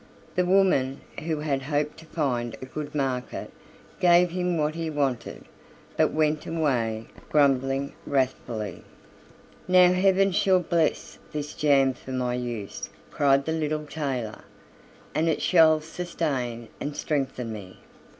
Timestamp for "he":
4.73-4.89